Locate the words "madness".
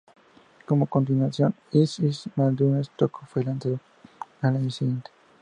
2.35-2.89